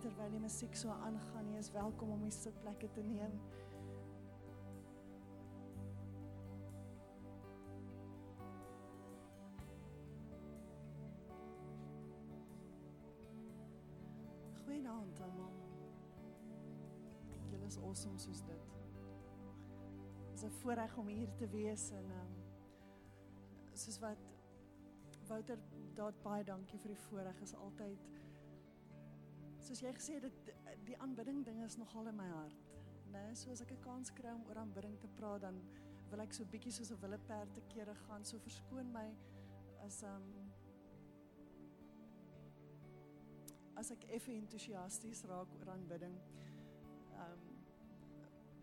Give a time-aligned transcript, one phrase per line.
[0.00, 3.34] terwyl die musiek so aangaan, jy is welkom om die sitplekke te neem.
[14.62, 15.52] Goeienaand almal.
[17.50, 18.66] Julle is awesome soos dit.
[20.30, 22.36] Dit is 'n voorreg om hier te wees en um,
[23.74, 24.28] soos wat
[25.28, 25.58] Wouter
[25.94, 28.06] daar baie dankie vir die voorreg is altyd
[29.60, 30.50] soos jy gesê het dit
[30.88, 32.66] die aanbidding ding is nogal in my hart.
[33.10, 35.60] Né, nee, so as ek 'n kans kry om oor aanbidding te praat dan
[36.10, 38.24] wil ek so bietjie soos 'n willeperd te kere gaan.
[38.24, 39.08] So verskoon my
[39.84, 40.28] as um,
[43.76, 46.16] as ek effe entoesiasties raak oor aanbidding.
[47.24, 47.42] Um,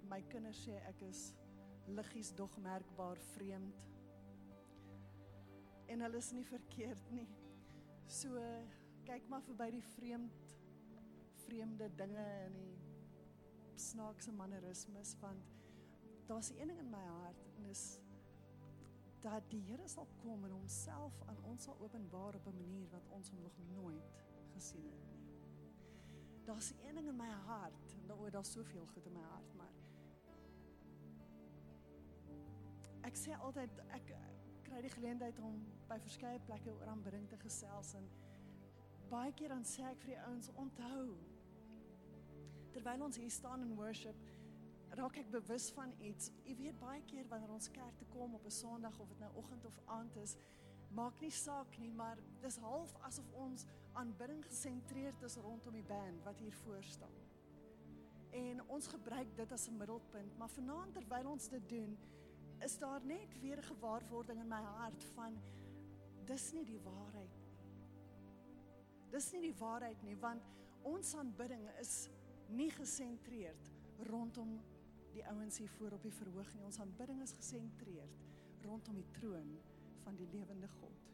[0.09, 1.33] my kinders sê ek is
[1.87, 3.75] liggies dog merkbaar vreemd.
[5.87, 7.27] En hulle is nie verkeerd nie.
[8.07, 8.29] So
[9.05, 10.56] kyk maar verby die vreemd
[11.47, 12.75] vreemde dinge en die
[13.79, 15.55] snaakse mannerismes want
[16.27, 17.85] daar's een ding in my hart en dis
[19.23, 23.07] dat die Here sal kom en homself aan ons sal openbaar op 'n manier wat
[23.09, 24.23] ons hom nog nooit
[24.53, 25.25] gesien het nie.
[26.45, 29.73] Daar's een ding in my hart en daar daar's soveel goed in my hart, maar
[33.01, 34.13] ek sê altyd ek
[34.63, 38.09] kry die geleentheid om by verskeie plekke oor aanbidding te gesels en
[39.09, 41.17] baie keer dan sê ek vir die ouens onthou
[42.77, 44.27] terwyl ons hier staan in worship
[44.97, 46.31] raak ek bewus van iets.
[46.47, 49.31] Jy weet baie keer wanneer ons kerk toe kom op 'n Sondag of dit nou
[49.41, 50.35] oggend of aand is,
[50.89, 56.23] maak nie saak nie, maar dis half asof ons aanbidding gesentreerd is rondom die band
[56.23, 57.17] wat hier voor staan.
[58.31, 61.97] En ons gebruik dit as 'n middelpunt, maar vanaand terwyl ons dit doen,
[62.59, 65.37] is daar net weer gewaarwording in my hart van
[66.25, 67.55] dis nie die waarheid nie.
[69.09, 70.41] Dis nie die waarheid nie, want
[70.81, 72.09] ons aanbidding is
[72.49, 73.71] nie gesentreerd
[74.09, 74.57] rondom
[75.13, 76.65] die ouens hier voor op die verhoog nie.
[76.67, 78.25] Ons aanbidding is gesentreerd
[78.65, 79.55] rondom die troon
[80.03, 81.05] van die lewende God.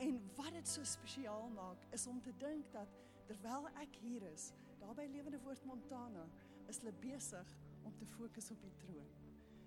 [0.00, 2.94] En wat dit so spesiaal maak is om te dink dat
[3.28, 6.24] terwyl ek hier is, daar by Lewende Woord Montana,
[6.72, 7.50] is hulle besig
[7.84, 9.10] om te fokus op die troon.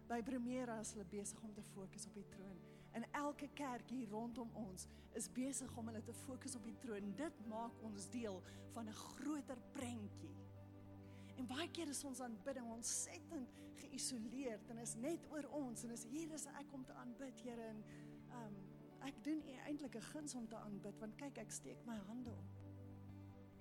[0.09, 2.57] By Primera is hulle besig om te fokus op die troon.
[2.93, 4.87] En elke kerk hier rondom ons
[5.17, 7.13] is besig om hulle te fokus op die troon.
[7.17, 8.41] Dit maak ons deel
[8.75, 10.35] van 'n groter prentjie.
[11.37, 16.03] En baie keer is ons aanbidding ontsettend geïsoleerd en is net oor ons en is
[16.03, 17.83] hier is ek om te aanbid, Here en
[18.29, 18.55] ehm um,
[19.01, 22.61] ek doen eintlik 'n guns om te aanbid want kyk ek steek my hande op.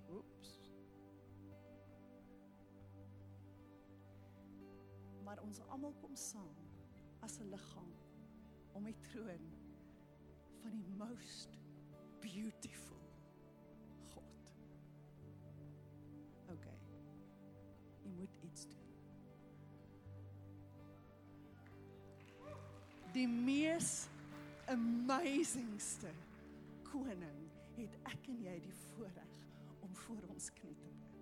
[0.09, 0.73] Oeps.
[5.23, 6.55] maar ons almal kom saam
[7.19, 8.02] as 'n liggaam
[8.73, 9.51] om die troon
[10.61, 11.57] van die most
[12.23, 13.01] beautiful
[14.13, 14.51] God.
[16.53, 16.67] OK.
[18.03, 18.79] Jy moet iets doen.
[23.13, 24.07] Die mees
[24.71, 26.09] amazingste
[26.87, 27.41] koning
[27.75, 29.39] het ek en jy die voorreg
[29.83, 31.21] om voor ons knie te buig.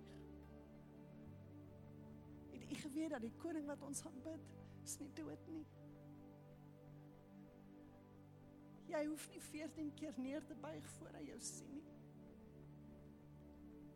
[2.52, 4.50] Het u geweet dat die koning wat ons aanbid,
[4.84, 5.64] is nie dood nie?
[8.92, 11.94] Jy hoef nie 14 keer neer te buig voor hy jou sien nie.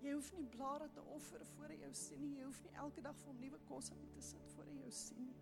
[0.06, 2.38] Jy hoef nie blare te offer voor hy jou sien nie.
[2.38, 4.94] Jy hoef nie elke dag vir hom nuwe kos aan te sit voor hy jou
[5.02, 5.36] sien nie.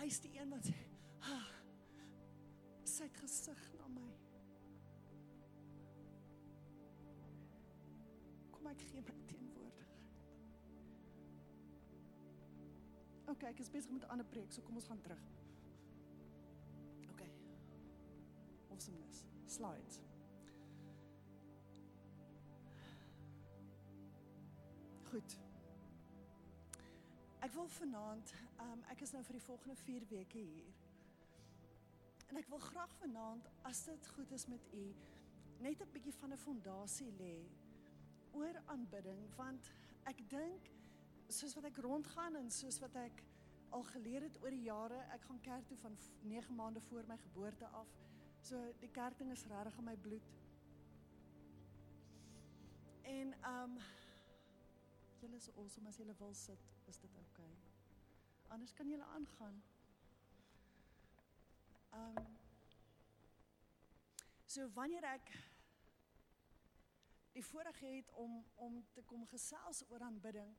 [0.00, 0.78] Hy is die een wat sê,
[1.28, 1.40] "Ha,
[2.84, 4.10] sy het gesig na my."
[8.60, 10.08] kom ek gee my teenwoordigheid.
[13.32, 15.22] OK, ek is besig met 'n ander preek, so kom ons gaan terug.
[18.80, 19.24] Awesomeness.
[19.46, 20.00] Slides.
[25.10, 25.36] Goed.
[27.40, 28.32] Ek wil vanaand,
[28.62, 30.80] um, ek is nou vir die volgende 4 weke hier.
[32.30, 34.84] En ek wil graag vanaand, as dit goed is met u,
[35.60, 37.36] net 'n bietjie van 'n fondasie lê
[38.32, 39.72] oor aanbidding want
[40.04, 40.70] ek dink
[41.28, 43.24] soos wat ek rondgaan en soos wat ek
[43.70, 47.16] al geleer het oor die jare, ek gaan kerk toe van 9 maande voor my
[47.16, 47.88] geboorte af.
[48.42, 50.30] So die kerkding is regtig in my bloed.
[53.02, 53.78] En um
[55.20, 57.44] julle is awesome as julle wil sit, is dit oukei.
[57.44, 57.56] Okay.
[58.48, 59.62] Anders kan julle aangaan.
[61.92, 62.38] Um
[64.50, 65.28] So wanneer ek
[67.36, 70.50] die voorreg het om om te kom gesels oor aanbidding,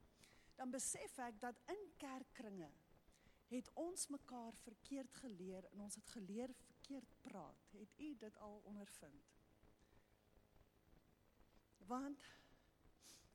[0.56, 2.69] dan besef ek dat in kerkkringe
[3.51, 6.56] het ons mekaar verkeerd geleer en ons het geleer
[6.91, 7.71] verkeerd praat.
[7.71, 9.39] Het u dit al ondervind?
[11.77, 12.19] Want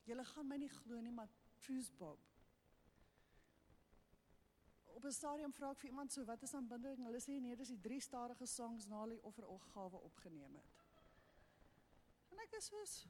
[0.03, 2.19] julle gaan my nie glo nie, maar Truth Bob.
[4.85, 7.05] Op 'n stadium vra ek vir iemand so, wat is aanbidding?
[7.05, 10.85] Hulle sê nee, dis die drie stadige songs na die offergawe opgeneem het.
[12.29, 13.07] En ek is soos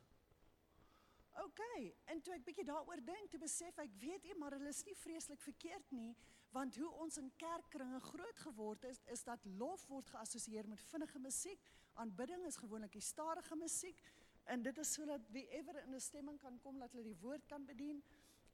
[1.45, 4.85] Okay, en toe ek bietjie daaroor dink, toe besef ek, weet jy, maar hulle is
[4.89, 6.15] nie vreeslik verkeerd nie,
[6.55, 11.21] want hoe ons in kerkkringe groot geword het, is dat lof word geassosieer met vinnige
[11.21, 11.69] musiek,
[12.01, 14.01] aanbidding is gewoonlik die stadige musiek,
[14.47, 17.47] en dit is sodat wie ever in 'n stemming kan kom dat hulle die woord
[17.47, 18.03] kan bedien.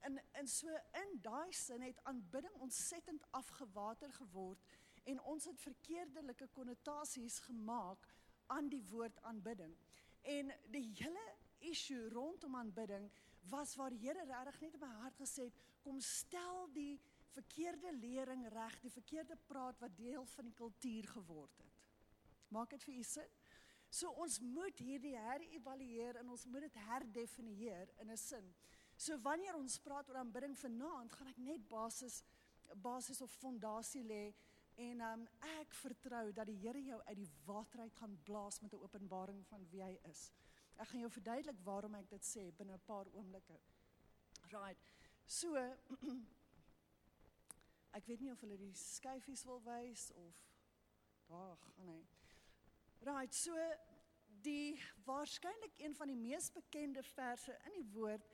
[0.00, 0.68] En en so
[1.02, 4.58] in daai sin het aanbidding ontsettend afgewater geword
[5.04, 8.08] en ons het verkeerdelike konnotasies gemaak
[8.46, 9.76] aan die woord aanbidding.
[10.22, 11.34] En die hele
[11.70, 13.10] issue rondom aanbidding
[13.50, 17.00] was waar die Here regtig net in my hart gesê het, kom stel die
[17.32, 21.88] verkeerde lering reg, die verkeerde praat wat deel van die kultuur geword het.
[22.52, 23.32] Maak dit vir u sin?
[23.92, 28.54] So ons moet hierdie herëvalueer en ons moet dit herdefinieer in 'n sin.
[28.96, 32.22] So wanneer ons praat oor aanbidding vanaand, gaan ek net basis
[32.74, 34.32] basis of fondasie lê
[34.74, 35.24] en um,
[35.60, 39.46] ek vertrou dat die Here jou uit die water uit gaan blaas met 'n openbaring
[39.46, 40.32] van wie hy is.
[40.76, 43.58] Ek gaan jou verduidelik waarom ek dit sê binne 'n paar oomblikke.
[44.52, 44.78] Right.
[45.26, 45.56] So
[47.98, 50.34] ek weet nie of hulle die skyfies wil wys of
[51.28, 52.02] daar gaan hy.
[53.02, 53.56] Right, so
[54.42, 58.26] die waarskynlik een van die mees bekende verse in die woord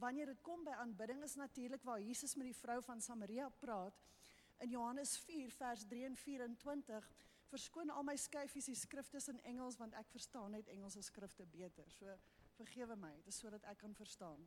[0.00, 4.00] wanneer dit kom by aanbidding is natuurlik waar Jesus met die vrou van Samaria praat
[4.60, 7.10] in Johannes 4 vers 3 en 24
[7.50, 11.88] verskoon al my skyfies die skrifte in Engels want ek verstaan net Engelse skrifte beter.
[11.90, 12.16] So
[12.58, 14.46] vergewe my, dit is sodat ek kan verstaan.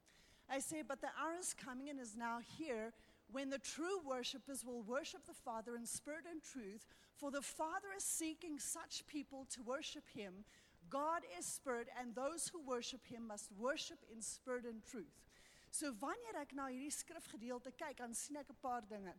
[0.50, 2.94] I say but the hour is coming and is now here
[3.32, 7.96] when the true worshippers will worship the Father in spirit and truth for the Father
[7.96, 10.44] is seeking such people to worship him.
[10.90, 15.24] God is spirit and those who worship him must worship in spirit and truth.
[15.72, 19.14] So wanneer ek na hierdie skrifgedeelte kyk, dan sien ek 'n paar dinge.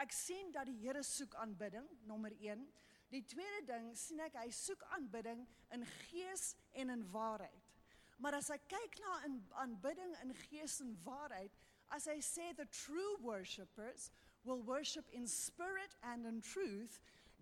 [0.00, 2.64] Ek sien dat die Here soek aanbidding, nommer 1.
[3.12, 7.64] Die tweede ding sien ek hy soek aanbidding in gees en in waarheid.
[8.18, 11.54] Maar as ek kyk na in aanbidding in gees en waarheid,
[11.94, 14.10] as hy sê the true worshippers
[14.44, 16.98] will worship in spirit and in truth,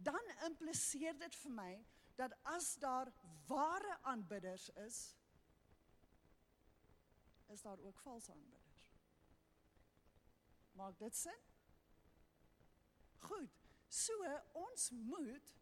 [0.06, 1.72] dan impliseer dit vir my
[2.16, 3.10] dat as daar
[3.48, 5.00] ware aanbidders is,
[7.52, 8.90] is daar ook valse aanbidders.
[10.76, 11.44] Maak dit sin?
[13.18, 13.65] Goed.
[13.96, 14.12] So
[14.60, 15.52] ons moet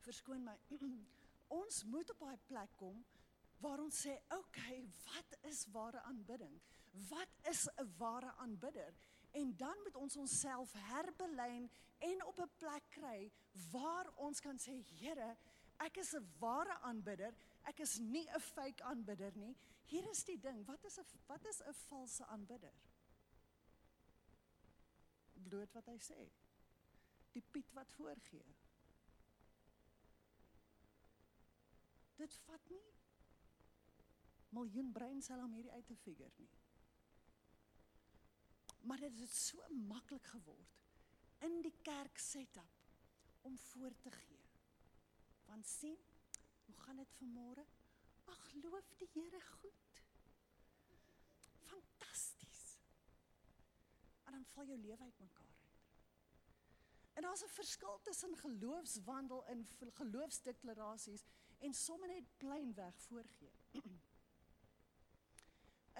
[0.00, 0.56] verskoon my
[1.60, 3.02] ons moet op daai plek kom
[3.60, 6.54] waar ons sê okay wat is ware aanbidding?
[7.10, 8.94] Wat is 'n ware aanbidder?
[9.36, 11.68] En dan moet ons onsself herbelyn
[11.98, 13.30] en op 'n plek kry
[13.70, 15.36] waar ons kan sê Here
[15.78, 17.34] ek is 'n ware aanbidder.
[17.64, 19.56] Ek is nie 'n fake aanbidder nie.
[19.84, 22.74] Hier is die ding wat is 'n wat is 'n valse aanbidder?
[25.34, 26.30] Bloot wat hy sê
[27.32, 28.56] die Piet wat voorgee
[32.20, 32.88] dit vat nie
[34.56, 36.50] miljoen breinselle om hierdie uit te figure nie.
[38.90, 40.78] Maar dit het so maklik geword
[41.46, 42.78] in die kerk setup
[43.48, 44.48] om voor te gee.
[45.46, 45.96] Want sien,
[46.66, 47.64] hoe gaan dit vanmôre?
[48.24, 50.02] Ag, loof die Here goed.
[51.70, 52.64] Fantasties.
[54.24, 55.49] En dan val jou lewe uit.
[57.14, 61.24] En daar's 'n verskil tussen geloofswandel en geloofsdeklarasies
[61.58, 63.52] en sommer net plainweg voorgee.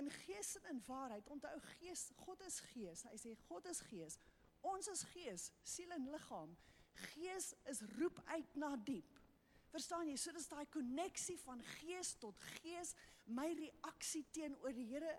[0.00, 3.02] In gees en in waarheid, onthou gees, God is gees.
[3.02, 4.18] Hy sê God is gees.
[4.60, 6.56] Ons is gees, siel en liggaam.
[6.92, 9.18] Gees is roep uit na diep.
[9.70, 10.16] Verstaan jy?
[10.16, 12.94] So dis daai koneksie van gees tot gees.
[13.26, 15.12] My reaksie teenoor die Here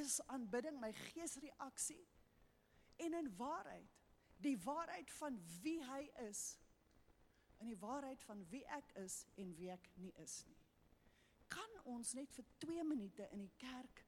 [0.00, 2.02] is aanbidding, my geesreaksie.
[2.96, 4.01] En in waarheid,
[4.42, 6.58] die waarheid van wie hy is
[7.62, 10.58] in die waarheid van wie ek is en wie ek nie is nie.
[11.52, 14.02] Kan ons net vir 2 minute in die kerk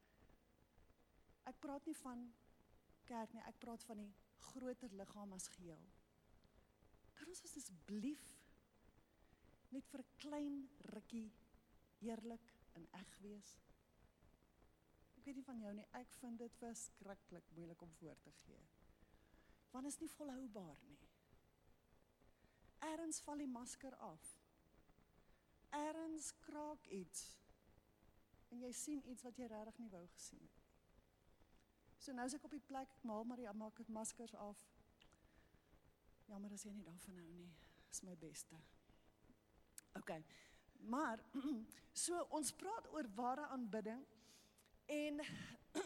[1.51, 2.25] Ek praat nie van
[3.09, 4.13] kerk nie, ek praat van die
[4.49, 5.83] groter liggaam as geheel.
[7.19, 8.25] Kan ons asseblief
[9.75, 10.57] net vir 'n klein
[10.95, 11.29] rukkie
[12.01, 13.53] eerlik en eg wees?
[15.19, 18.63] Ek weet nie van jou nie, ek vind dit verskriklik moeilik om voor te gee.
[19.75, 20.99] Want is nie volhoubaar nie.
[22.79, 24.29] Erns val die masker af.
[25.75, 27.25] Erns kraak iets
[28.55, 30.61] en jy sien iets wat jy regtig nie wou gesien het.
[31.99, 34.61] So nou is ek op die plek, ek maal maar die maak ek maskers af.
[36.31, 37.51] Jammer as jy nie daarvan hou nie.
[37.89, 38.61] Dis my beste.
[39.99, 40.13] OK.
[40.87, 41.23] Maar
[42.05, 44.07] so ons praat oor ware aanbidding
[44.87, 45.25] en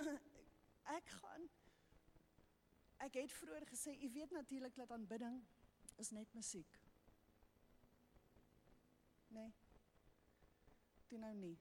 [0.98, 1.48] ek gaan
[2.98, 5.40] ek het vroeër gesê, u weet natuurlik dat aanbidding
[5.96, 6.80] is net musiek.
[9.28, 9.52] Nee.
[11.08, 11.56] Dit nou nie.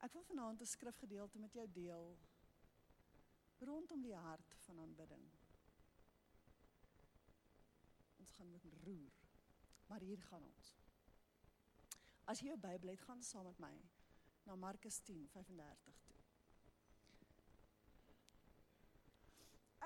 [0.00, 2.18] Ek wil vanaand 'n skrifgedeelte met jou deel
[3.58, 5.30] rondom die hart van aanbidding.
[8.16, 9.12] Ons gaan met roer.
[9.86, 10.74] Maar hier gaan ons.
[12.24, 13.74] As jy jou Bybel het, gaan saam met my
[14.44, 16.09] na Markus 10:35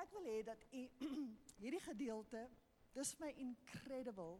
[0.03, 0.83] Ek wil hê dat u
[1.63, 2.49] hierdie gedeelte,
[2.95, 4.39] dis my incredible.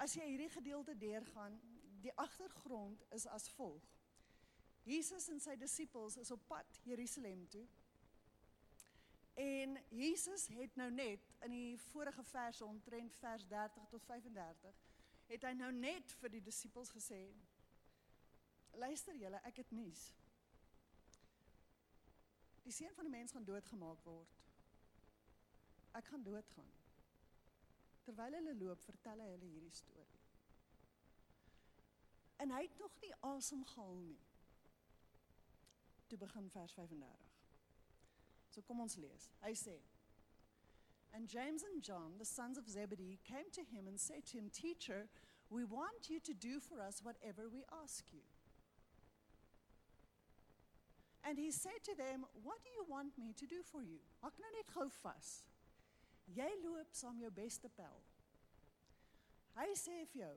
[0.00, 1.56] As jy hierdie gedeelte deurgaan,
[2.00, 3.84] die agtergrond is as volg.
[4.88, 7.66] Jesus en sy disippels is op pad Jerusalem toe.
[9.40, 14.80] En Jesus het nou net in die vorige verse omtrent vers 30 tot 35
[15.30, 17.22] het hy nou net vir die disippels gesê
[18.80, 20.00] Luister julle, ek het nuus.
[22.62, 24.39] Die seun van die mens gaan doodgemaak word.
[25.98, 26.72] Ek gaan doodgaan.
[28.06, 30.20] Terwyl hulle loop, vertel hy hulle hierdie storie.
[32.40, 34.20] En hy het nog nie asem gehaal nie.
[36.08, 37.26] Toe begin vers 35.
[38.50, 39.30] So kom ons lees.
[39.44, 39.76] Hy sê
[41.12, 44.48] And James and John, the sons of Zebedee, came to him and said to him,
[44.52, 45.08] Teacher,
[45.50, 48.22] we want you to do for us whatever we ask you.
[51.24, 53.98] And he said to them, What do you want me to do for you?
[54.22, 55.42] Maak nou net gou vas.
[56.36, 58.02] Jy loop saam jou beste pel.
[59.56, 60.36] Hy sê vir jou,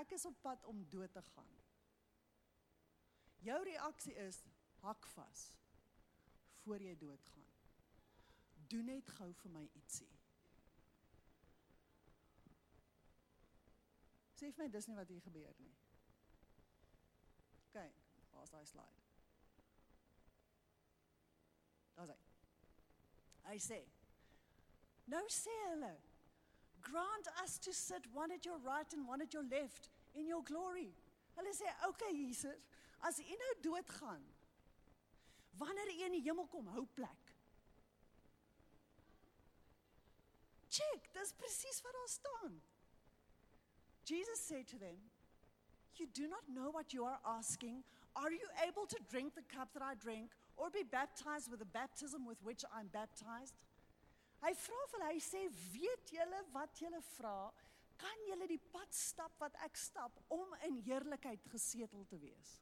[0.00, 1.56] ek is op pad om dood te gaan.
[3.42, 4.38] Jou reaksie is
[4.84, 5.46] hak vas
[6.62, 7.46] voor jy doodgaan.
[8.70, 10.10] Doen net gou vir my ietsie.
[14.38, 15.72] Sê vir my dis nie wat hier gebeur nie.
[17.70, 17.80] OK,
[18.32, 19.08] waar's daai slide?
[21.96, 22.20] Daar's hy.
[23.50, 23.80] Hy sê
[25.28, 25.96] Sê hulle
[26.80, 30.42] Grant us to sit one at your right and one at your left in your
[30.42, 30.94] glory.
[31.36, 32.56] Hulle sê, "Oké okay, Jesus,
[33.02, 34.22] as U nou doodgaan,
[35.58, 37.34] wanneer U in die hemel kom, hou plek."
[40.70, 42.62] Check, dis presies wat daar staan.
[44.04, 45.10] Jesus said to them,
[45.96, 47.84] You do not know what you are asking.
[48.16, 51.66] Are you able to drink the cup that I drink or be baptized with the
[51.66, 53.54] baptism with which I'm baptized?
[54.40, 55.40] Hy vra vir hulle, hy sê,
[55.72, 57.52] "Weet julle wat julle vra?
[58.00, 62.60] Kan julle die pad stap wat ek stap om in heerlikheid gesetel te wees?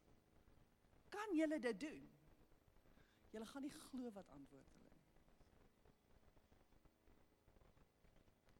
[1.10, 2.08] Kan julle dit doen?"
[3.32, 5.04] Julle gaan nie glo wat antwoord hulle nie.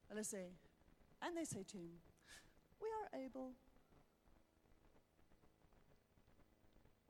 [0.09, 0.45] Hulle sê,
[1.21, 2.01] and they say to him,
[2.79, 3.55] "We are able."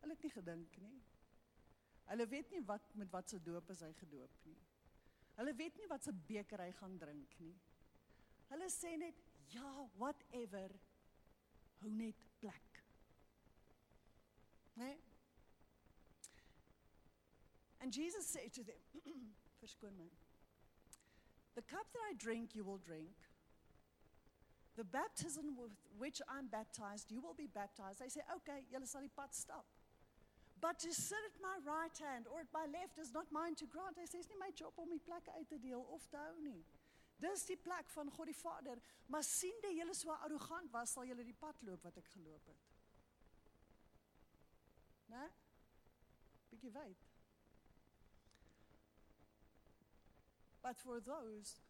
[0.01, 1.03] Hulle het nie gedink nie.
[2.09, 4.68] Hulle weet nie wat met wat se doop is hy gedoop nie.
[5.39, 7.55] Hulle weet nie wat se beker hy gaan drink nie.
[8.51, 9.21] Hulle sê net
[9.55, 9.69] ja,
[10.01, 10.73] whatever.
[11.79, 12.81] Hou net plek.
[14.79, 14.97] Nee.
[17.81, 19.31] And Jesus said to them,
[19.63, 20.11] verskoon my.
[21.55, 23.15] The cup that I drink you will drink.
[24.77, 27.99] The baptism with which I'm baptized, you will be baptized.
[28.01, 29.78] They say, okay, julle sal die pad stap.
[30.61, 33.67] But to sit at my right hand or at my left is not mine to
[33.67, 33.99] grant.
[33.99, 36.39] Hy sê dis nie my job om die plekke uit te deel of te hou
[36.43, 36.63] nie.
[37.23, 38.81] Dis die plek van God die Vader.
[39.07, 42.51] Maar sien jy julle so arrogant was, sal julle die pad loop wat ek geloop
[42.51, 42.67] het.
[45.15, 45.29] Né?
[46.51, 47.07] Bietjie wyd.
[50.63, 51.61] But for those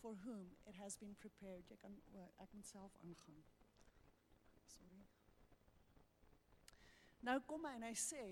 [0.00, 1.94] for whom it has been prepared, jy kan
[2.42, 3.44] ek moet self aangaan.
[7.24, 8.22] Nou kom hy en hy sê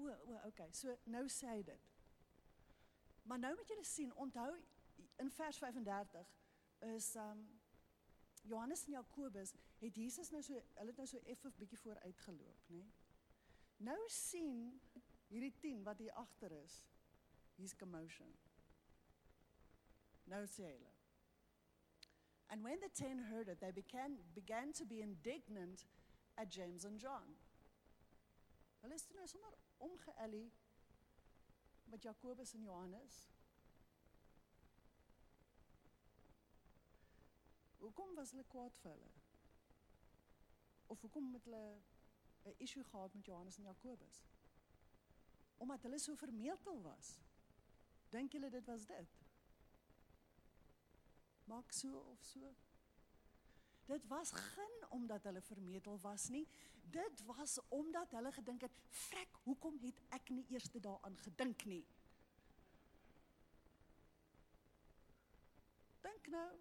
[0.00, 1.90] o, o, okay, so nou sê hy dit.
[3.30, 4.50] Maar nou moet julle sien, onthou
[5.22, 6.32] in vers 35
[6.96, 7.44] is um
[8.42, 12.64] Johannes en Jakobus het Jesus nou so hulle het nou so effe bietjie vooruit geloop,
[12.74, 12.82] nê?
[13.86, 14.64] Nou sien
[15.30, 16.80] hierdie 10 wat hier agter is.
[17.56, 18.34] Hier's commotion.
[20.30, 20.90] Nou sê hulle.
[22.50, 25.86] And when the 10 heard it, they began began to be indignant
[26.42, 27.36] at James and John.
[28.80, 29.54] Hulle is toe nou sommer
[29.86, 30.48] omgeëllie
[31.92, 33.18] met Jakobus en Johannes.
[37.78, 39.12] Hoekom was hulle kwaad vir hulle?
[40.94, 41.62] Of hoekom het hulle
[42.50, 44.24] 'n issue gehad met Johannes en Jakobus.
[45.56, 47.20] Omdat hulle so vermetel was.
[48.10, 49.18] Dink julle dit was dit?
[51.44, 52.54] Maak so of so.
[53.86, 56.48] Dit was geen omdat hulle vermetel was nie.
[56.90, 61.86] Dit was omdat hulle gedink het, "Frek, hoekom het ek nie eers daaraan gedink nie?"
[66.00, 66.58] Dink nou.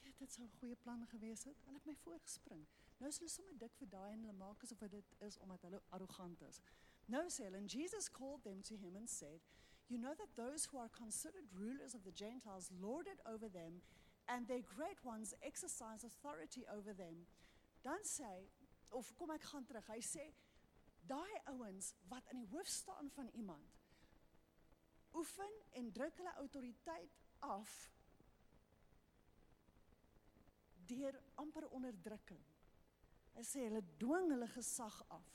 [0.00, 1.56] Ja, dit sou 'n goeie plan gewees het.
[1.64, 2.66] Hulle het my voorgespring.
[3.00, 5.82] Nou is hulle sommer dik vir daai en hulle maak asof dit is omdat hulle
[5.88, 6.60] arrogant is.
[7.10, 9.40] Sê hulle, and Jesus called them to him and said,
[9.86, 13.82] "You know that those who are considered rulers of the Gentiles lord it over them,
[14.28, 17.26] and their great ones exercise authority over them."
[17.82, 18.48] Dan sê
[18.90, 19.86] of kom ek gaan terug.
[19.86, 20.32] Hy sê
[21.08, 23.78] daai ouens wat in die hoof staan van iemand
[25.14, 27.70] oefen en druk hulle autoriteit af
[30.90, 32.42] deur amper onderdrukking.
[33.34, 35.26] Hy sê hulle dwing hulle gesag af.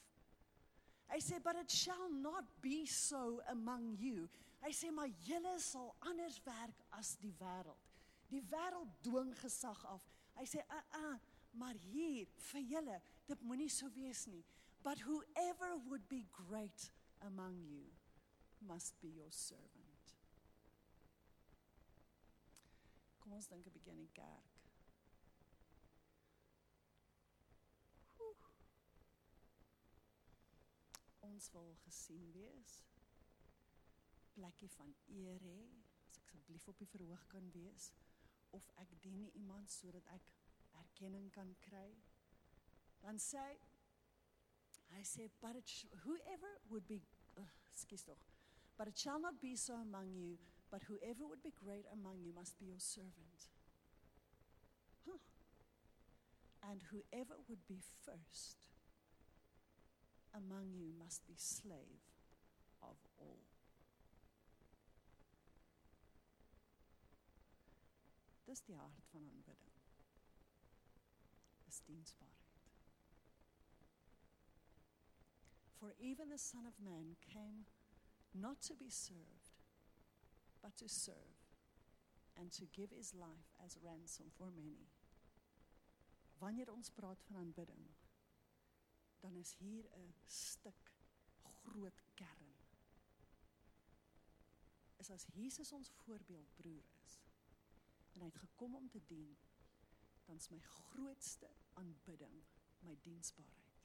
[1.12, 4.28] Hy sê but it shall not be so among you.
[4.64, 7.95] Hy sê maar julle sal anders werk as die wêreld.
[8.36, 10.04] Die wêreld dwing gesag af.
[10.36, 11.18] Hy sê a uh, uh,
[11.56, 12.96] maar hier vir julle
[13.30, 14.44] dit moenie so wees nie.
[14.84, 16.90] But whoever would be great
[17.24, 17.86] among you
[18.60, 20.12] must be your servant.
[23.24, 24.52] Kom ons dink 'n bietjie aan die kerk.
[31.26, 32.76] Ons wil gesien wees.
[34.36, 35.62] Plekkie van eer hê,
[36.10, 37.90] as ek asseblief op die verhoog kan wees
[38.56, 40.32] of ek dien iemand sodat ek
[40.82, 41.92] erkenning kan kry.
[43.04, 43.44] Dan sê
[44.96, 45.72] hy sê but it,
[46.06, 47.02] whoever would be
[47.76, 48.20] skus tog.
[48.78, 50.38] But it shall not be so among you
[50.72, 53.48] but whoever would be great among you must be your servant.
[55.08, 55.20] Huh.
[56.70, 58.58] And whoever would be first
[60.34, 62.15] among you must be slave
[68.46, 69.74] Dis die hart van aanbidding.
[71.66, 72.44] Dis diensbaarheid.
[75.80, 77.66] For even the son of man came
[78.32, 79.56] not to be served
[80.66, 81.38] but to serve
[82.38, 84.90] and to give his life as ransom for many.
[86.40, 87.86] Wanneer ons praat van aanbidding,
[89.22, 90.92] dan is hier 'n stuk
[91.44, 92.54] groot kern.
[94.98, 96.95] Is as Jesus ons voorbeeldbroer is
[98.16, 99.38] en hy het gekom om te dien,
[100.26, 102.44] dan is my grootste aanbidding
[102.86, 103.84] my diensbaarheid.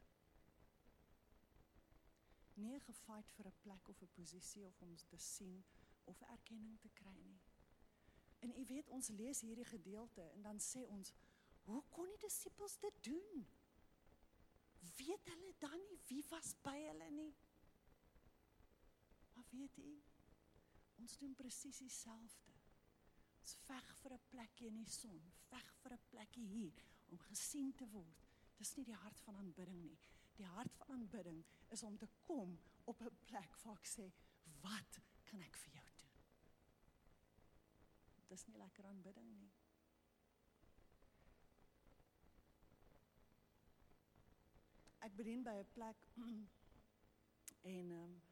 [2.60, 5.64] Nie gefight vir 'n plek of 'n posisie of om te sien
[6.04, 7.40] of erkenning te kry nie.
[8.38, 11.12] En u weet ons lees hierdie gedeelte en dan sê ons,
[11.62, 13.46] hoe kon die disippels dit doen?
[14.96, 17.34] Weet hulle dan nie wie was by hulle nie?
[19.34, 20.02] Maar weet u,
[20.96, 22.59] ons doen presies dieselfde.
[23.50, 27.72] Ons veg vir 'n plekjie in die son, veg vir 'n plekjie hier om gesien
[27.74, 28.28] te word.
[28.56, 29.98] Dis nie die hart van aanbidding nie.
[30.36, 34.12] Die hart van aanbidding is om te kom op 'n plek waar ek sê,
[34.62, 35.80] wat kan ek vir jou
[38.30, 39.48] dis nie lekker aanbidding nie.
[45.06, 46.06] Ek bedien by 'n plek
[47.74, 48.29] en ehm um,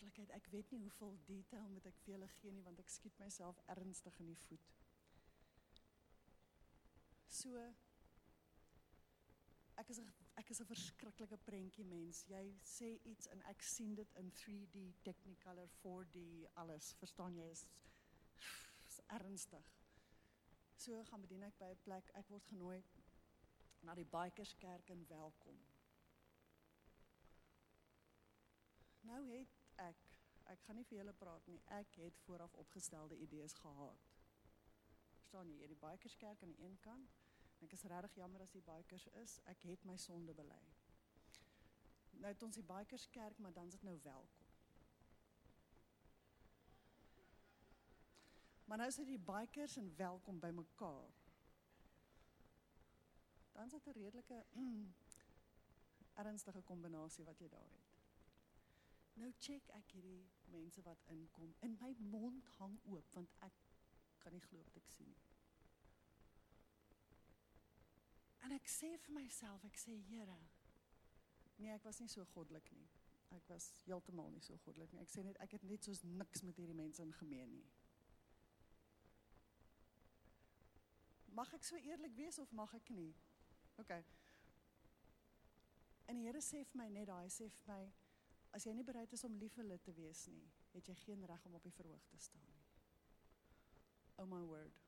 [0.00, 3.18] Eerlikheid, ek weet nie hoeveel detail moet ek vir julle gee nie want ek skiet
[3.20, 4.70] myself ernstig in die voet.
[7.28, 7.60] So
[9.82, 10.08] ek is 'n
[10.40, 12.24] ek is 'n verskriklike prentjie mens.
[12.28, 16.92] Jy sê iets en ek sien dit in 3D, Technicolor, 4D, alles.
[17.02, 17.50] Verstaan jy?
[17.50, 17.66] Is,
[18.88, 19.70] is ernstig.
[20.76, 22.10] So gaan bedien ek by 'n plek.
[22.14, 22.82] Ek word genooi
[23.82, 25.60] na die Bikerskerk in Welkom.
[29.00, 29.59] Nou het
[30.50, 31.60] ek gaan nie vir julle praat nie.
[31.78, 34.06] Ek het vooraf opgestelde idees gehad.
[35.16, 35.66] Verstaan jy?
[35.66, 37.20] Die Bikerskerk aan die een kant
[37.64, 39.36] Ek is regtig jammer as die bikers is.
[39.52, 40.60] Ek het my sonde bely.
[42.20, 44.48] Nou het ons die bikers kerk, maar dan is dit nou welkom.
[48.64, 51.12] Maar nou is dit die bikers en welkom by mekaar.
[53.52, 54.44] Dan is dit 'n redelike
[56.24, 57.79] ernstige kombinasie wat jy daar het.
[59.20, 63.58] Nou check ek hierdie mense wat inkom en my mond hang oop want ek
[64.22, 65.26] kan nie glo wat ek sien nie.
[68.46, 70.38] En ek sê vir myself, ek sê Here,
[71.58, 72.88] nee, ek was nie so goddelik nie.
[73.36, 75.04] Ek was heeltemal nie so goddelik nie.
[75.04, 77.68] Ek sê net ek het net soos niks met hierdie mense in gemeen nie.
[81.36, 83.12] Mag ek so eerlik wees of mag ek nie?
[83.84, 84.00] Okay.
[86.10, 87.84] En die Here sê vir my net daai sê vir my
[88.56, 91.26] as jy nie bereid is om lief vir hulle te wees nie, het jy geen
[91.30, 92.68] reg om op die verhoog te staan nie.
[94.18, 94.80] Oh my word.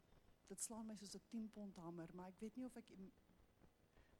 [0.49, 2.91] Dit slaan my soos 'n 10 pond hamer, maar ek weet nie of ek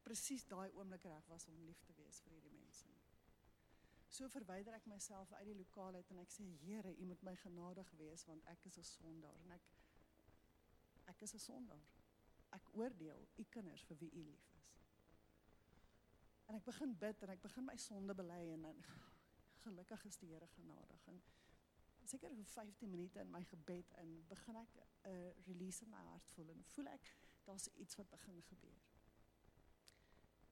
[0.03, 3.01] presies daai oomblik reg was om lief te wees vir hierdie mense nie.
[4.13, 7.37] So verwyder ek myself uit die lokaal uit en ek sê Here, U moet my
[7.37, 9.63] genadig wees want ek is 'n sondaar en ek
[11.07, 11.87] ek is 'n sondaar.
[12.53, 14.69] Ek oordeel U kinders vir wie U lief is.
[16.47, 18.85] En ek begin bid en ek begin my sonde bely en, en
[19.63, 21.23] gelukkig is die Here genadig en
[22.13, 26.03] seker vir 15 minute in my gebed en begin ek 'n uh, release in my
[26.11, 27.13] hart voel en voel ek
[27.45, 28.83] daar's iets wat begin gebeur.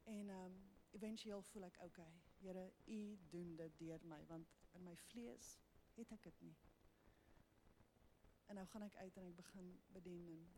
[0.04, 2.20] En ehm um, éventueel voel ek okay.
[2.38, 5.58] Here, U doen dit deur my want in my vlees
[5.94, 6.56] het ek dit nie.
[8.46, 10.48] En nou gaan ek uit en ek begin bedien en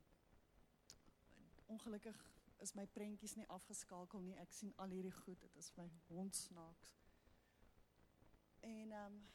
[1.67, 2.23] ongelukkig
[2.57, 4.37] is my prentjies nie afgeskakel nie.
[4.37, 5.41] Ek sien al hierdie goed.
[5.41, 7.02] Dit is my hond snaaks.
[8.63, 9.29] En ehm um,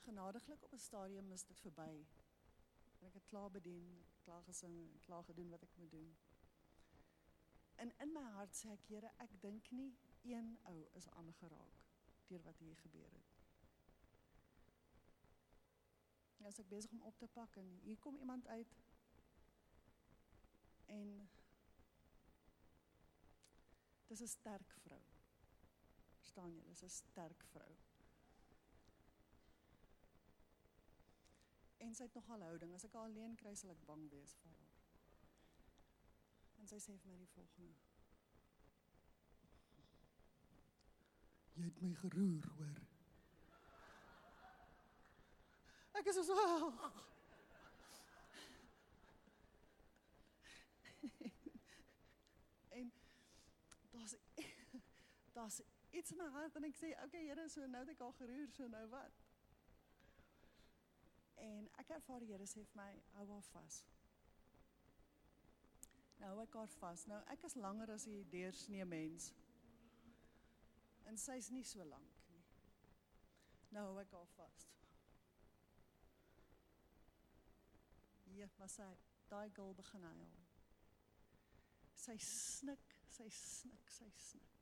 [0.00, 2.06] genadiglik op 'n stadium is dit verby.
[2.98, 6.16] En ek het klaar bedien, klaar gesing, klaar gedoen wat ek moet doen.
[7.74, 11.84] En in my hart sê ek, Here, ek dink nie een ou is aangeraak
[12.26, 13.36] deur wat hier gebeur het.
[16.36, 18.74] Ja, as ek besig om op te pak en hier kom iemand uit
[20.86, 21.28] en
[24.06, 25.17] dis 'n sterk vrou.
[26.38, 26.64] Verstaan jy?
[26.64, 27.76] Dis 'n sterk vrou.
[31.76, 32.74] En sy het nogal houding.
[32.74, 34.72] As ek haar alleen kry, sal ek bang wees vir haar.
[36.58, 37.74] En sy sê vir my die volgende:
[41.54, 42.80] Jy het my geroer, hoor.
[45.92, 46.92] Ek is so oh.
[52.78, 52.92] en
[53.90, 54.14] daar's
[55.32, 58.00] daar's iets in my hart en ek sê, "Oké, okay, Here, so nou het ek
[58.00, 59.12] al geroer, so nou wat?"
[61.36, 63.84] En ek ervaar die Here sê vir my, "Hou haar vas."
[66.18, 67.04] Nou hou ek haar vas.
[67.06, 69.32] Nou ek is langer as die deursnee mens.
[71.06, 72.42] En sy's nie so lank nie.
[73.76, 74.66] Nou hou ek haar vas.
[78.38, 78.86] Ja, maar sy
[79.30, 80.28] daai girl begin huil.
[81.98, 84.57] Sy snik, sy snik, sy snik.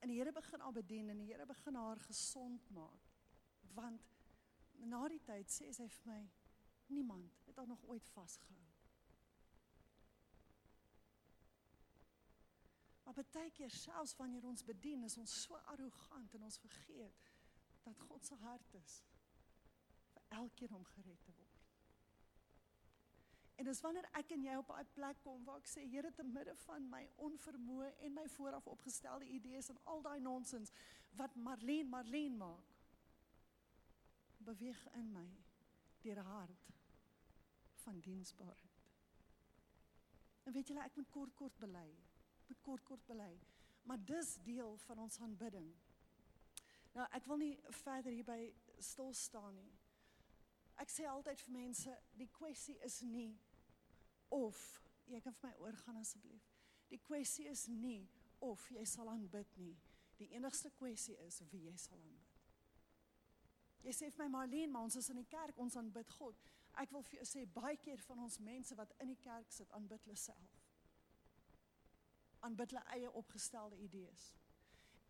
[0.00, 3.08] En die Here begin haar bedien en die Here begin haar gesond maak.
[3.74, 4.06] Want
[4.72, 6.20] na die tyd sê sy vir my
[6.90, 8.70] niemand het haar nog ooit vasgehou.
[13.04, 17.30] Maar baie keer selfs wanneer ons bedien, is ons so arrogant en ons vergeet
[17.82, 19.00] dat God se hart is
[20.12, 21.49] vir elkeen om gered te word.
[23.60, 26.24] En dis wanneer ek en jy op 'n plek kom waar ek sê Here te
[26.24, 30.72] midde van my onvermoë en my vooraf opgestelde idees en al daai nonsens
[31.12, 32.76] wat Marlene Marlene maak
[34.38, 35.28] beweeg in my
[36.00, 36.72] deur 'n hart
[37.72, 38.80] van diensbaarheid.
[40.44, 41.90] En weet julle ek moet kort kort bely
[42.50, 43.38] moet kort kort bely.
[43.82, 45.70] Maar dis deel van ons aanbidding.
[46.92, 49.70] Nou, ek wil nie verder hier by stil staan nie.
[50.80, 53.30] Ek sê altyd vir mense, die kwessie is nie
[54.30, 54.58] of
[55.10, 56.46] jy kan vir my oorgaan asseblief.
[56.90, 59.76] Die kwessie is nie of jy sal aanbid nie.
[60.18, 62.38] Die enigste kwessie is wie jy sal aanbid.
[63.82, 66.36] Jy sê vir my Marlene, maar ons is in die kerk, ons aanbid God.
[66.78, 69.70] Ek wil vir jou sê baie keer van ons mense wat in die kerk sit,
[69.72, 70.60] aanbid hulle self
[72.40, 74.30] aanbid hulle eie opgestelde idees.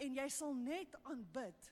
[0.01, 1.71] En jy sal net aanbid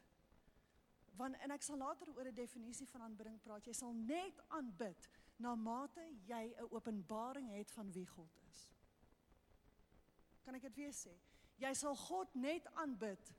[1.18, 3.64] want en ek sal later oor 'n definisie van aanbidding praat.
[3.66, 8.68] Jy sal net aanbid na mate jy 'n openbaring het van wie God is.
[10.42, 11.14] Kan ek dit weer sê?
[11.56, 13.34] Jy sal God net aanbid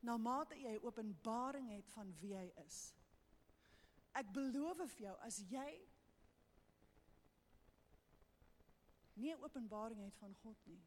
[0.00, 2.94] na mate jy 'n openbaring het van wie hy is.
[4.12, 5.70] Ek beloof vir jou as jy
[9.14, 10.82] nie 'n openbaring het van God nie,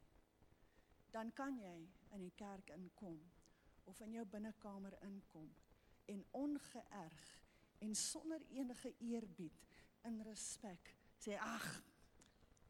[1.10, 3.20] dan kan jy in die kerk inkom
[3.84, 5.54] of in jou binnekamer inkom
[6.04, 7.42] en ongeërg
[7.82, 9.58] en sonder enige eerbied
[10.08, 10.92] in respek
[11.22, 11.66] sê ag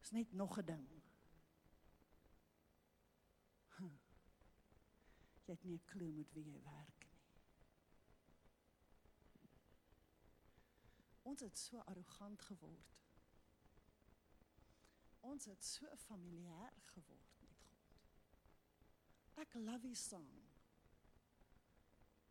[0.03, 0.89] is net nog 'n ding.
[3.77, 3.97] Hm.
[5.45, 7.21] Jy het nie 'n klou met wie jy werk nie.
[11.23, 12.93] Ons het so arrogant geword
[15.23, 17.85] ons het so familier geword met God.
[19.45, 20.31] Ek love his song.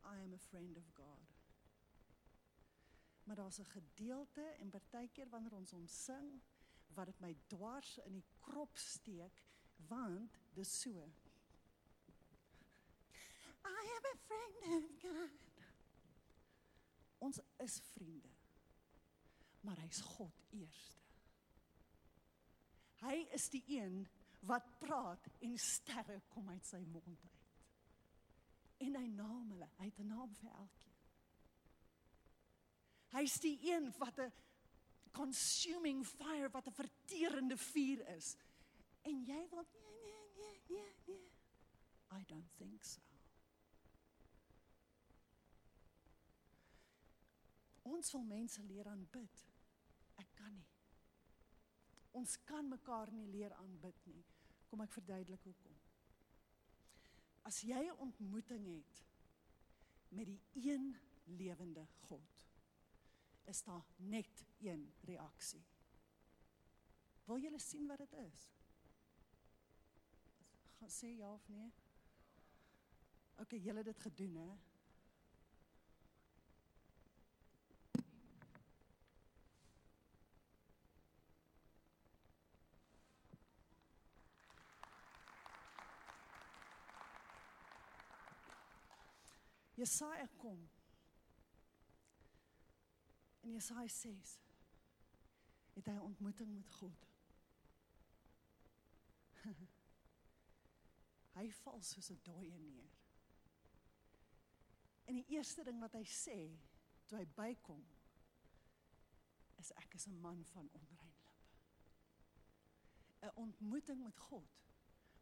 [0.03, 1.40] I am a friend of God.
[3.23, 6.41] Maar daar's 'n gedeelte en partykeer wanneer ons hom sing,
[6.93, 9.43] wat dit my dwars in die krop steek
[9.87, 11.13] want dis so.
[13.65, 15.39] I am a friend of God.
[17.17, 18.29] Ons is vriende.
[19.61, 20.99] Maar hy's God eerste.
[23.01, 24.07] Hy is die een
[24.49, 27.37] wat praat en sterre kom uit sy mond uit.
[28.81, 30.90] En hy naam hulle, hy het 'n naam vir elkeen.
[33.11, 34.31] Hy's die een wat 'n
[35.11, 38.35] consuming fire wat 'n verterende vuur is.
[39.01, 41.31] En jy wil nee nee nee nee nee.
[42.11, 43.01] I don't think so.
[47.81, 49.45] Ons wil mense leer aanbid.
[50.15, 50.67] Ek kan nie.
[52.11, 54.23] Ons kan mekaar nie leer aanbid nie.
[54.69, 55.75] Kom ek verduidelik hoekom.
[57.43, 59.05] As jy 'n ontmoeting het
[60.09, 62.50] met die een lewende God,
[63.43, 65.65] is daar net een reaksie.
[67.23, 68.49] Wil julle sien wat dit is?
[70.79, 71.73] Gaan sê ja of nee?
[73.37, 74.51] OK, julle het dit gedoen hè?
[89.81, 90.69] Jesaja kom.
[93.51, 94.39] In Jesaja 6
[95.73, 97.07] het hy 'n ontmoeting met God.
[101.37, 102.93] hy val soos 'n dooie neer.
[105.03, 106.37] En die eerste ding wat hy sê
[107.05, 107.83] toe hy bykom
[109.59, 111.43] is ek is 'n man van onrein lippe.
[113.19, 114.63] 'n Ontmoeting met God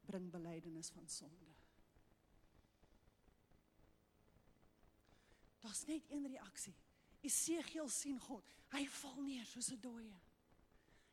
[0.05, 1.55] bring belydenis van sonde.
[5.59, 6.77] Daar's net een reaksie.
[7.21, 8.45] Esegiel sien God.
[8.73, 10.19] Hy val neer soos 'n dooie.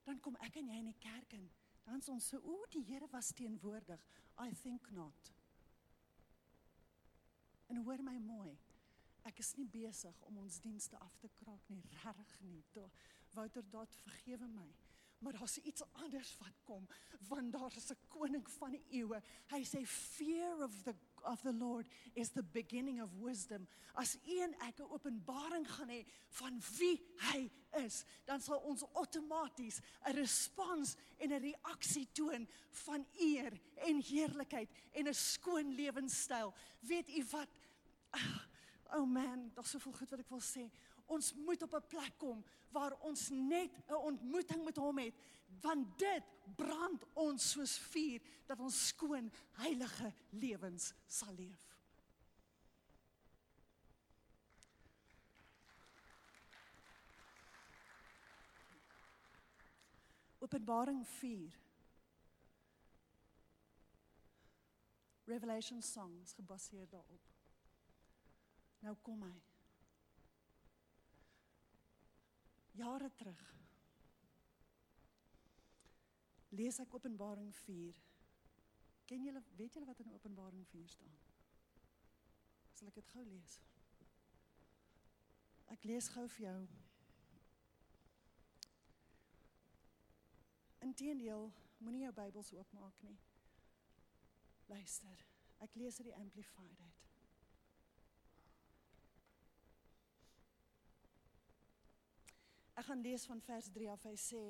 [0.05, 1.51] Dan kom ek en jy in die kerk in.
[1.85, 4.01] Dan sê ons so, "O, die Here was teenwoordig."
[4.39, 5.33] I think not.
[7.67, 8.59] En hoor my mooi.
[9.23, 12.65] Ek is nie besig om ons dienste af te kraak nie, regtig nie.
[13.33, 14.75] Wouter, daad vergewe my
[15.19, 16.89] maar daar's iets anders wat kom
[17.29, 20.95] want daar is 'n koning van die eeue hy sê fear of the
[21.27, 23.67] of the lord is the beginning of wisdom.
[23.95, 27.01] As een ek 'n openbaring gaan hê van wie
[27.33, 27.51] hy
[27.85, 34.71] is dan sal ons outomaties 'n respons en 'n reaksie toon van eer en heerlikheid
[34.93, 36.55] en 'n skoon lewenstyl.
[36.81, 37.49] Weet u wat?
[38.95, 40.71] Oh man daar's soveel goed wat ek wil sê
[41.07, 45.15] ons moet op 'n plek kom waar ons net 'n ontmoeting met hom het
[45.61, 46.25] want dit
[46.57, 51.75] brand ons soos vuur dat ons skoon heilige lewens sal leef.
[60.39, 61.65] Openbaring 4
[65.27, 67.33] Revelation songs gebaseer daarop.
[68.79, 69.56] Nou kom hy.
[72.77, 73.45] Jare terug.
[76.57, 78.03] Lees ek Openbaring 4.
[79.07, 81.17] Ken julle weet julle wat in Openbaring 4 staan?
[82.77, 83.61] Sal ek dit gou lees?
[85.73, 86.59] Ek lees gou vir jou.
[90.87, 91.49] Inteendeel,
[91.83, 93.17] moenie jou Bybels oopmaak nie.
[94.71, 95.25] Luister.
[95.65, 96.79] Ek lees uit die Amplified
[102.77, 104.03] Ek gaan lees van vers 3 af.
[104.05, 104.45] Hy sê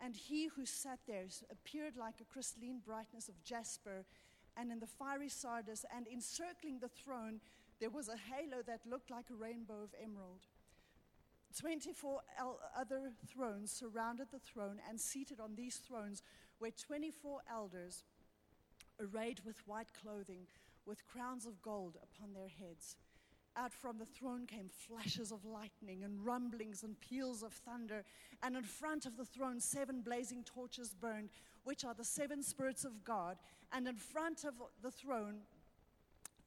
[0.00, 4.04] And he who sat there appeared like a crystalline brightness of jasper
[4.56, 7.40] and in the fiery sardis and encircling the throne
[7.80, 10.46] there was a halo that looked like a rainbow of emerald.
[11.58, 16.22] 24 el- other thrones surrounded the throne, and seated on these thrones
[16.60, 18.04] were 24 elders,
[19.00, 20.46] arrayed with white clothing,
[20.86, 22.96] with crowns of gold upon their heads.
[23.56, 28.04] Out from the throne came flashes of lightning and rumblings and peals of thunder.
[28.42, 31.30] And in front of the throne, seven blazing torches burned,
[31.62, 33.36] which are the seven spirits of God.
[33.72, 35.42] And in front of the throne,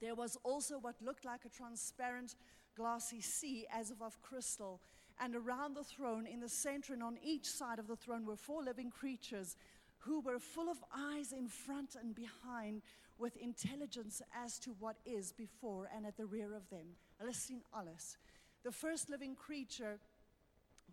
[0.02, 2.36] there was also what looked like a transparent,
[2.76, 4.82] glassy sea, as of crystal.
[5.20, 8.36] And around the throne, in the center and on each side of the throne, were
[8.36, 9.56] four living creatures
[10.00, 12.82] who were full of eyes in front and behind
[13.19, 16.95] with intelligence as to what is before and at the rear of them.
[17.19, 18.17] Hulle sien alles.
[18.63, 19.99] The first living creature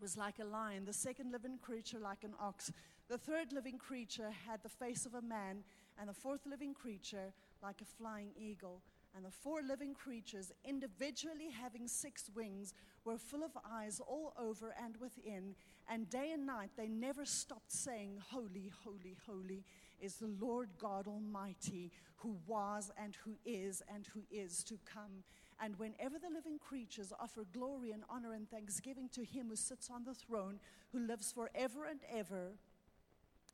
[0.01, 2.71] was like a lion, the second living creature like an ox,
[3.09, 5.63] the third living creature had the face of a man,
[5.99, 7.33] and the fourth living creature
[7.63, 8.81] like a flying eagle.
[9.15, 14.75] And the four living creatures, individually having six wings, were full of eyes all over
[14.83, 15.55] and within.
[15.89, 19.63] And day and night they never stopped saying, Holy, holy, holy
[20.01, 25.25] is the Lord God Almighty, who was and who is and who is to come.
[25.61, 29.91] And whenever the living creatures offer glory and honor and thanksgiving to him who sits
[29.91, 30.59] on the throne,
[30.93, 32.53] who lives forever and ever,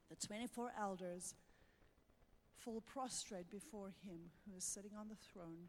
[0.08, 1.34] the 24 elders
[2.56, 5.68] fall prostrate before him who is sitting on the throne,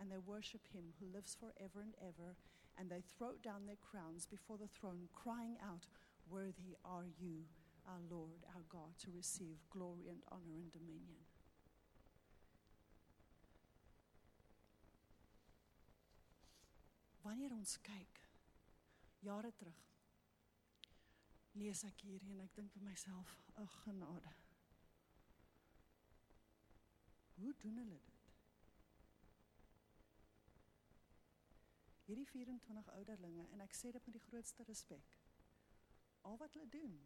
[0.00, 2.36] and they worship him who lives forever and ever,
[2.78, 5.86] and they throw down their crowns before the throne, crying out,
[6.30, 7.44] Worthy are you,
[7.86, 11.24] our Lord, our God, to receive glory and honor and dominion.
[17.22, 18.18] Wanneer ons kyk
[19.22, 19.92] jare terug
[21.58, 24.32] lees ek hier en ek dink vir myself, ag genade.
[27.36, 28.20] Hoe doen hulle dit?
[32.06, 35.18] Hierdie 24 ouderlinge en ek sê dit met die grootste respek.
[36.28, 36.96] Al wat hulle doen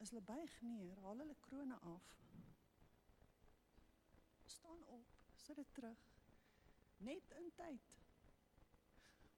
[0.00, 2.16] is hulle buig neer, haal hulle krone af.
[4.44, 5.98] staan op, sit dit terug.
[6.96, 7.98] Net in tyd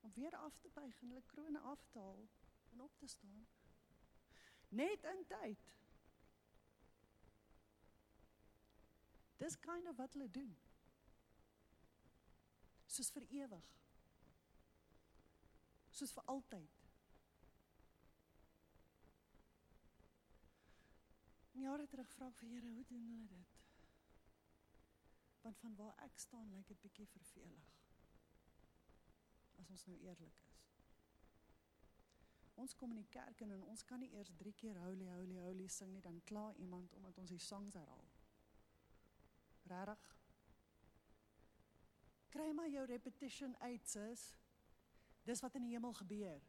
[0.01, 2.29] om weer af te buig en hulle krone af te haal
[2.71, 3.47] en op te staan.
[4.69, 5.69] Net in tyd.
[9.37, 10.59] Dis kind of wat hulle doen.
[12.87, 13.69] Soos vir ewig.
[15.91, 16.82] Soos vir altyd.
[21.63, 23.59] Jare terug vra ek vir Here, hoe doen hulle dit?
[25.43, 27.69] Want van waar ek staan lyk dit bietjie vervelig.
[29.63, 30.41] As ons nou eerlik is.
[32.63, 35.69] Ons kom in die kerk en ons kan nie eers 3 keer holy holy holy
[35.71, 38.11] sing nie, dan kla iemand omdat ons die songs herhaal.
[39.71, 40.09] Regtig?
[42.35, 44.33] Kry maar jou repetition uit, sis.
[45.29, 46.43] Dis wat in die hemel gebeur.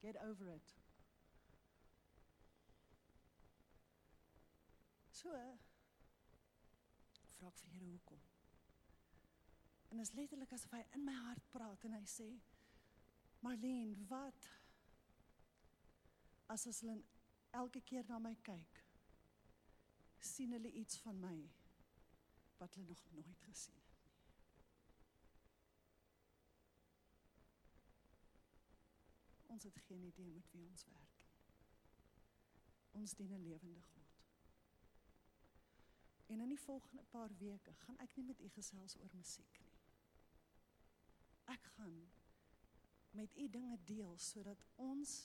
[0.00, 0.81] Get over it.
[5.22, 5.30] So
[7.36, 8.22] vra ek vir Here hoekom.
[9.92, 12.26] En dit is letterlik asof hy in my hart praat en hy sê:
[13.46, 14.48] "Marlene, wat
[16.54, 16.98] as as hulle
[17.60, 18.82] elke keer na my kyk,
[20.32, 21.38] sien hulle iets van my
[22.58, 24.10] wat hulle nog nooit gesien het nie."
[29.54, 31.34] Ons het geen idee met wie ons werk nie.
[33.02, 34.01] Ons dien 'n lewende God.
[36.32, 39.80] En in die volgende paar weke gaan ek nie met u gesels oor musiek nie.
[41.52, 41.98] Ek gaan
[43.12, 45.16] met u dinge deel sodat ons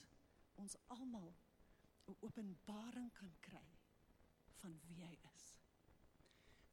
[0.60, 1.30] ons almal
[2.12, 3.70] 'n openbaring kan kry
[4.60, 5.46] van wie hy is.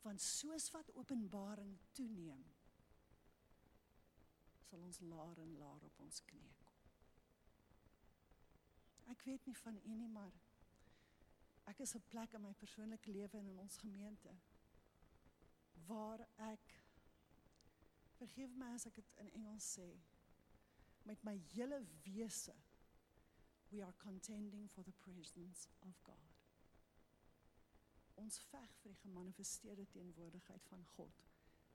[0.02, 2.44] Want soos wat openbaring toeneem,
[4.68, 6.80] sal ons laer en laer op ons knieë kom.
[9.14, 10.32] Ek weet nie van u nie, maar
[11.64, 14.34] ek is 'n plek in my persoonlike lewe en in ons gemeente
[15.86, 16.82] waar ek
[18.18, 19.88] vergeef my as ek dit in Engels sê
[21.04, 22.54] met my hele wese
[23.70, 26.30] we are contending for the presence of God.
[28.14, 31.24] Ons veg vir die gemanifesteerde teenwoordigheid van God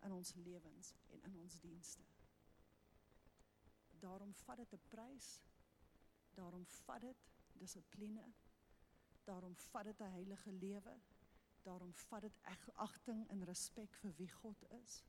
[0.08, 2.06] in ons lewens en in ons dienste.
[4.00, 5.42] Daarom vat dit 'n prys.
[6.34, 8.34] Daarom vat dit dissipline
[9.30, 11.00] Daarom vat dit 'n heilige lewe.
[11.62, 12.42] Daarom vat dit
[12.74, 15.04] agting en respek vir wie God is.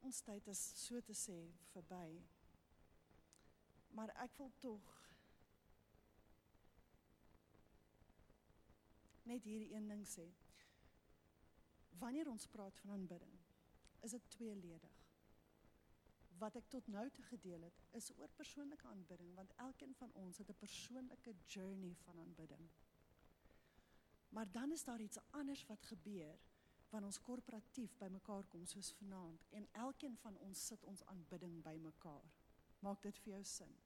[0.00, 1.38] Ons tyd is so te sê
[1.72, 2.22] verby.
[3.88, 4.94] Maar ek wil tog
[9.22, 10.28] net hierdie een ding sê.
[11.98, 13.38] Wanneer ons praat van aanbidding,
[14.00, 14.97] is dit tweeledig
[16.38, 20.38] wat ek tot nou toe gedeel het is oor persoonlike aanbidding want elkeen van ons
[20.38, 22.68] het 'n persoonlike journey van aanbidding.
[24.28, 26.38] Maar dan is daar iets anders wat gebeur
[26.90, 32.32] wanneer ons korporatief bymekaar kom soos vanaand en elkeen van ons sit ons aanbidding bymekaar.
[32.78, 33.76] Maak dit vir jou sin?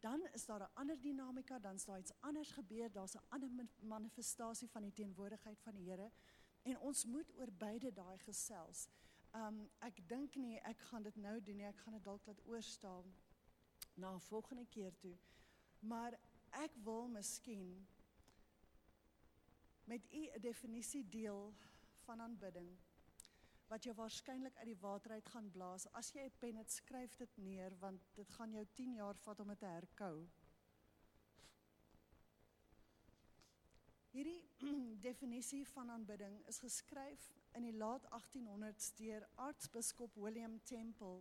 [0.00, 3.50] Dan is daar 'n ander dinamika, dan is daar iets anders gebeur, daar's 'n ander
[3.80, 6.10] manifestasie van die teenwoordigheid van die Here
[6.62, 8.88] en ons moet oor beide daai gesels.
[9.32, 11.68] Um ek dink nie ek gaan dit nou doen nie.
[11.68, 13.14] Ek gaan dit dalk laat oorstaan
[13.94, 15.16] na 'n volgende keer toe.
[15.80, 16.18] Maar
[16.50, 17.86] ek wil miskien
[19.84, 21.54] met u 'n definisie deel
[22.04, 22.78] van aanbidding
[23.66, 25.86] wat jou waarskynlik uit die water uit gaan blaas.
[25.92, 29.40] As jy 'n pen het, skryf dit neer want dit gaan jou 10 jaar vat
[29.40, 30.28] om dit te herkou.
[34.10, 34.48] Hierdie
[35.08, 41.20] definisie van aanbidding is geskryf in die laat 1800s deur aartsbiskop William Temple.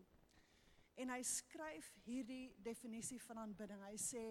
[0.95, 3.81] En hy skryf hierdie definisie van aanbidding.
[3.87, 4.25] Hy sê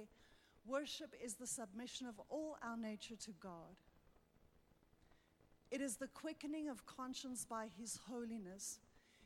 [0.65, 3.77] worship is the submission of all our nature to God.
[5.71, 8.81] It is the quickening of conscience by his holiness.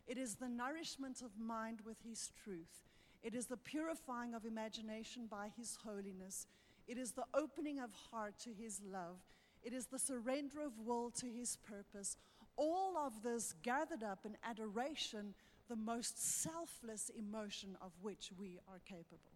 [0.06, 2.82] It is the nourishment of mind with his truth.
[3.22, 6.46] It is the purifying of imagination by his holiness.
[6.86, 9.16] It is the opening of heart to his love.
[9.62, 12.18] It is the surrender of will to his purpose.
[12.56, 15.34] All of this gathered up in adoration,
[15.68, 19.34] the most selfless emotion of which we are capable.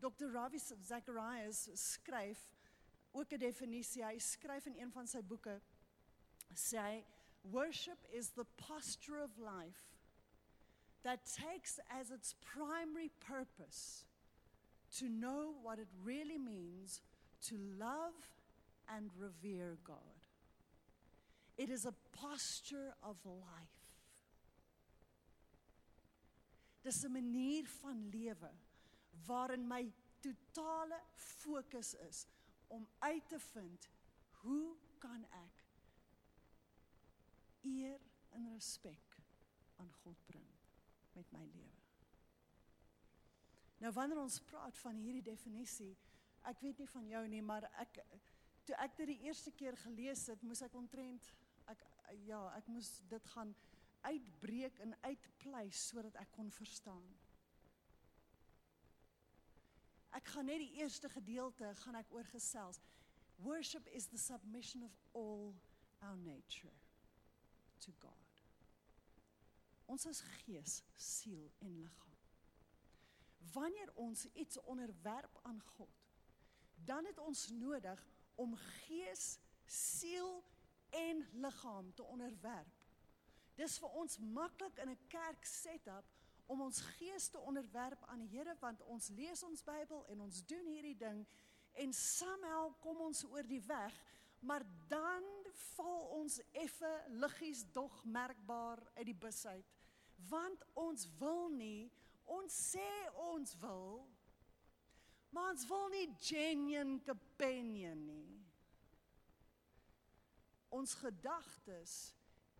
[0.00, 0.28] Dr.
[0.30, 2.38] Ravi Zacharias skryf
[3.12, 4.04] ook 'n definisie.
[4.04, 5.60] Hy skryf in een van sy boeke
[6.54, 7.04] sê hy
[7.44, 9.92] worship is the posture of life
[11.02, 14.04] that takes as its primary purpose
[14.98, 17.00] to know what it really means
[17.48, 18.14] to love
[18.88, 20.11] and revere God.
[21.62, 23.78] It is a posture of life.
[26.82, 28.50] Dis 'n manier van lewe
[29.26, 32.26] waarin my totale fokus is
[32.66, 33.88] om uit te vind
[34.30, 35.64] hoe kan ek
[37.60, 39.18] eer en respek
[39.76, 40.50] aan God bring
[41.12, 41.80] met my lewe.
[43.78, 45.96] Nou wanneer ons praat van hierdie definisie,
[46.42, 48.02] ek weet nie van jou nie, maar ek
[48.64, 51.32] toe ek dit die eerste keer gelees het, moes ek ontrent
[51.70, 51.84] ek
[52.26, 53.54] ja, ek moes dit gaan
[54.02, 57.04] uitbreek en uitpleis sodat ek kon verstaan.
[60.12, 62.82] Ek gaan net die eerste gedeelte gaan ek oorgesels.
[63.42, 65.54] Worship is the submission of all
[66.00, 66.74] our nature
[67.80, 68.42] to God.
[69.86, 72.12] Ons is gees, siel en liggaam
[73.52, 75.90] wanneer ons iets onderwerp aan God,
[76.74, 80.44] dan het ons nodig om gees, siel
[80.92, 82.80] en liggaam te onderwerp.
[83.58, 86.04] Dis vir ons maklik in 'n kerk setup
[86.46, 90.46] om ons gees te onderwerp aan die Here want ons lees ons Bybel en ons
[90.46, 91.26] doen hierdie ding
[91.72, 94.04] en somehow kom ons oor die weg,
[94.40, 95.22] maar dan
[95.52, 99.66] val ons effe liggies dog merkbaar uit die bus uit
[100.28, 101.92] want ons wil nie
[102.30, 102.90] Ons sê
[103.32, 104.02] ons wil,
[105.34, 108.21] maar ons wil nie genuine companion nie.
[110.72, 111.96] Ons gedagtes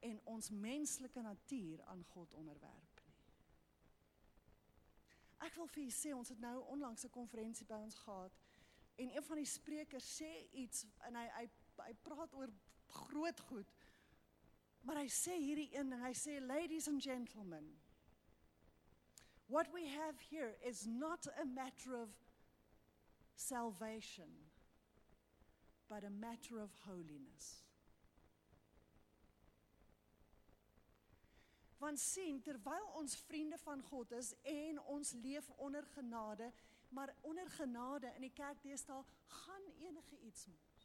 [0.04, 3.20] en ons menslike natuur aan God onderwerp nie.
[5.42, 8.36] Ek wil vir julle sê ons het nou onlangs 'n konferensie by ons gehad
[8.96, 11.46] en een van die sprekers sê iets en hy hy
[11.86, 12.52] hy praat oor
[12.86, 13.72] groot goed.
[14.82, 17.80] Maar hy sê hierdie een ding, hy sê ladies and gentlemen,
[19.52, 22.08] What we have here is not a matter of
[23.36, 24.30] salvation,
[25.90, 27.60] but a matter of holiness.
[31.82, 36.52] Want sien, terwyl ons vriende van God is en ons leef onder genade,
[36.94, 40.84] maar onder genade in die kerk deesdae gaan enige iets mos.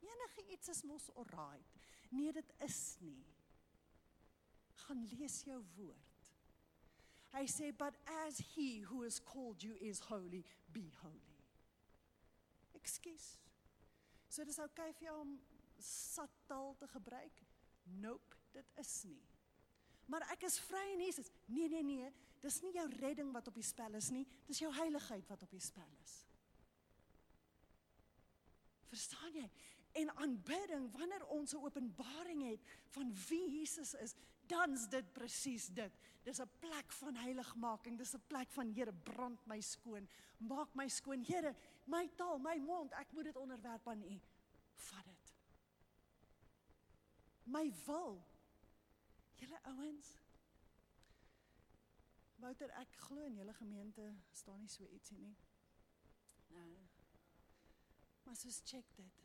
[0.00, 1.76] Enige iets is mos alright.
[2.08, 3.26] Nee, dit is nie.
[4.86, 6.32] Gaan lees jou woord.
[7.34, 11.44] Hy sê, "But as he who has called you is holy, be holy."
[12.72, 13.40] Ekskuus.
[14.28, 15.40] So dis oukei vir jou om
[15.78, 17.42] sattaal te gebruik?
[17.82, 19.33] Nope, dit is nie.
[20.06, 21.30] Maar ek is vry in Jesus.
[21.46, 22.12] Nee, nee, nee,
[22.44, 25.54] dis nie jou redding wat op die spel is nie, dis jou heiligheid wat op
[25.54, 26.18] die spel is.
[28.92, 29.48] Verstaan jy?
[29.94, 32.60] En aanbidding, wanneer ons 'n openbaring het
[32.96, 34.14] van wie Jesus is,
[34.46, 35.92] dan's dit presies dit.
[36.22, 40.08] Dis 'n plek van heiligmaking, dis 'n plek van Here, brand my skoon.
[40.38, 44.20] Maak my skoon, Here, my taal, my mond, ek moet dit onderwerp aan U.
[44.74, 45.34] Vat dit.
[47.42, 48.33] My wil.
[49.40, 50.12] Julle ouens.
[52.44, 55.36] Wouter, ek glo in julle gemeente staan nie so ietsie nie.
[56.56, 56.72] Nou.
[58.24, 59.22] Maar soos check dit.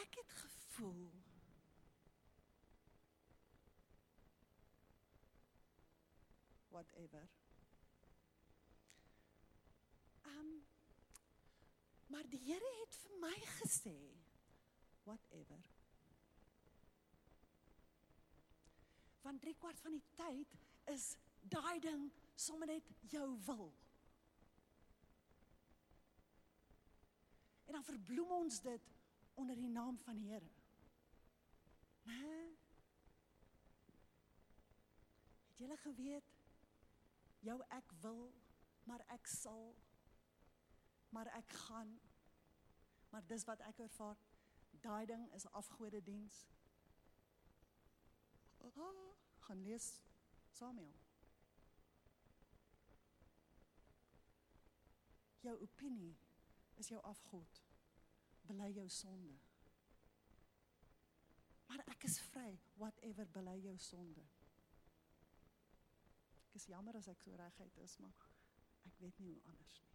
[0.00, 1.10] Ek het gevoel
[6.72, 7.28] whatever.
[10.24, 10.66] Um
[12.06, 13.98] maar die Here het vir my gesê
[15.04, 15.71] whatever.
[19.22, 20.56] Van 3 kwart van die tyd
[20.90, 21.12] is
[21.52, 23.70] daai ding sommer net jou wil.
[27.66, 28.90] En dan verbloem ons dit
[29.34, 30.50] onder die naam van die Here.
[32.02, 32.34] Né?
[35.48, 36.34] Het julle geweet
[37.46, 38.26] jou ek wil,
[38.84, 39.70] maar ek sal
[41.12, 41.90] maar ek gaan
[43.12, 44.16] maar dis wat ek ervaar.
[44.80, 46.36] Daai ding is afgode diens.
[48.62, 50.00] Ah, gaan lees
[50.50, 51.00] Samuel.
[55.40, 56.16] Jou opinie
[56.74, 57.62] is jou afgod.
[58.46, 59.38] Bely jou sonde.
[61.66, 64.24] Maar ek is vry, whatever bely jou sonde.
[66.46, 68.26] Ek is jammer as ek so reguit is, maar
[68.86, 69.90] ek weet nie hoe anders nie.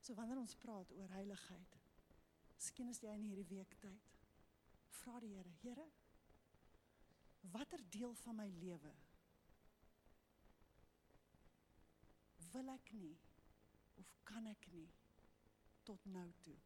[0.00, 1.76] So wanneer ons praat oor heiligheid,
[2.58, 4.08] skien as jy in hierdie week tyd
[5.00, 5.86] vra die Here, Here,
[7.40, 8.94] watter deel van my lewe
[12.52, 13.16] wil ek nie
[14.00, 14.88] of kan ek nie
[15.86, 16.56] tot nou toe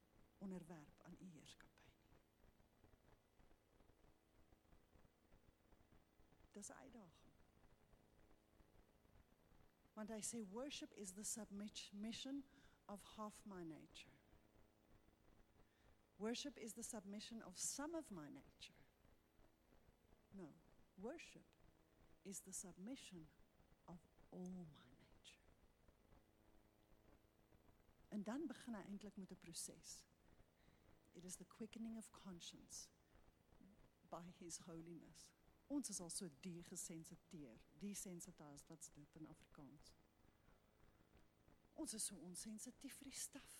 [0.45, 2.03] onderwerp aan u heerskappy nie.
[6.53, 7.39] Dis 'n uitdaging.
[9.95, 12.45] Want hy sê worship is the submission
[12.87, 14.13] of half my nature.
[16.17, 18.75] Worship is the submission of some of my nature.
[20.33, 20.53] No,
[20.97, 21.47] worship
[22.25, 23.27] is the submission
[23.87, 23.99] of
[24.31, 25.45] all my nature.
[28.09, 30.03] En dan begin hy eintlik met 'n proses.
[31.13, 32.89] It is the quickening of conscience
[34.09, 35.31] by his holiness.
[35.67, 39.93] Ons is al so degesensiteer, desensitized wat's dit in Afrikaans?
[41.75, 43.55] Ons is so onsensitief vir die staf.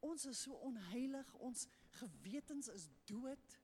[0.00, 1.66] Ons is so onheilig, ons
[2.00, 3.58] gewetens is dood.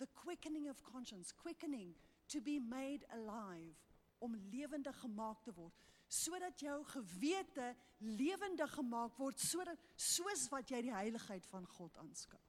[0.00, 1.94] The quickening of conscience, quickening
[2.32, 3.76] to be made alive
[4.24, 7.70] om lewendig gemaak te word sodat jou gewete
[8.02, 12.40] lewendig gemaak word sodat soos wat jy die heiligheid van God aanskou.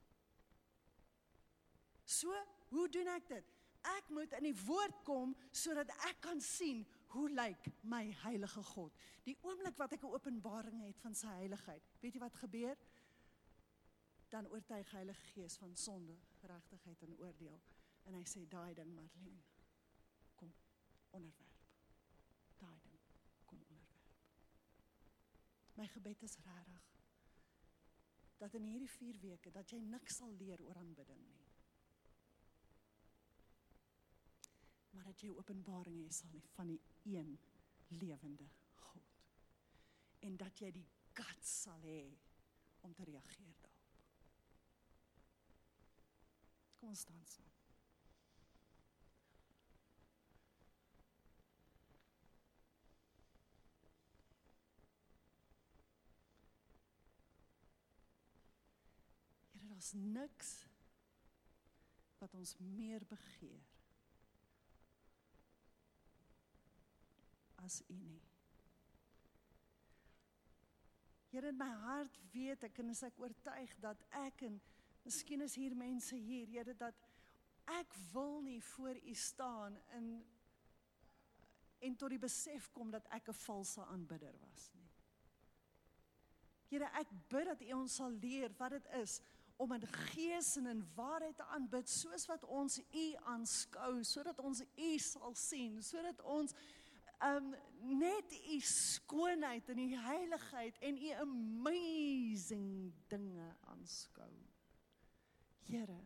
[2.09, 2.33] So,
[2.73, 3.51] hoe doen ek dit?
[3.97, 6.81] Ek moet in die woord kom sodat ek kan sien
[7.13, 8.97] hoe lyk my heilige God?
[9.27, 12.77] Die oomblik wat ek 'n openbaring het van sy heiligheid, weet jy wat gebeur?
[14.29, 17.59] Dan oortuig Heilige Gees van sonde, geregtigheid en oordeel
[18.09, 19.43] en hy sê daai ding Marlene
[20.35, 20.53] kom
[21.17, 21.67] onderwerp.
[22.61, 22.97] Daai ding
[23.45, 24.17] kom onderwerp.
[25.77, 26.89] My gebed is regtig
[28.41, 31.41] dat in hierdie 4 weke dat jy niks sal leer oor aanbidding nie.
[35.01, 36.81] maar dat jy openbaring hê sal nie van die
[37.15, 37.39] een
[37.87, 38.49] lewende
[38.83, 39.07] God.
[40.19, 40.87] En dat jy die
[41.17, 42.01] guts sal hê
[42.85, 43.70] om te reageer daarop.
[46.81, 47.49] Kom ons staan saam.
[59.51, 60.49] Here, daar's niks
[62.17, 63.61] wat ons meer begeer
[67.61, 68.25] as U nie.
[71.29, 74.57] Here in my hart weet ek en ek oortuig dat ek en
[75.03, 76.97] miskien is hier mense hier, Here dat
[77.71, 80.13] ek wil nie voor U staan in
[81.81, 84.89] en tot die besef kom dat ek 'n valse aanbidder was nie.
[86.69, 89.21] Here, ek bid dat U ons sal leer wat dit is
[89.57, 94.61] om in gees en in waarheid te aanbid soos wat ons U aanskou, sodat ons
[94.61, 96.53] U sal sien, sodat ons
[97.21, 104.31] um net u skoonheid en u heiligheid en u amazing dinge aanskou.
[105.67, 105.99] Here.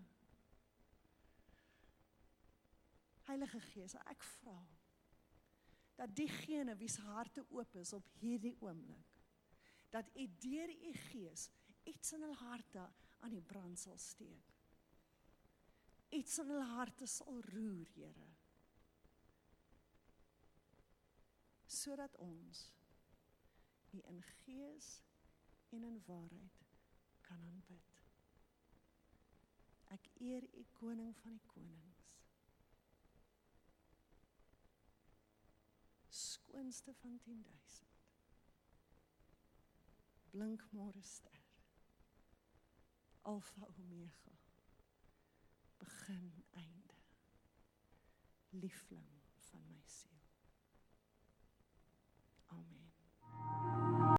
[3.25, 4.59] Heilige Gees, ek vra
[5.95, 9.13] dat diegene wie se harte oop is op hierdie oomblik
[9.93, 11.47] dat u deur u gees
[11.87, 12.83] iets in hul harte
[13.23, 14.51] aan die brand sal steek.
[16.19, 18.27] Iets in hul harte sal roer, Here.
[21.75, 22.71] sodat ons
[23.91, 25.01] U in gees
[25.69, 26.63] en in waarheid
[27.21, 27.94] kan aanbid.
[29.93, 32.03] Ek eer U koning van die konings.
[36.09, 37.85] Skoonste van 10000.
[40.31, 41.43] Blink môre ster.
[43.21, 44.39] Alfa Omega.
[45.77, 46.99] Begin einde.
[48.49, 50.14] Liefling van my siel.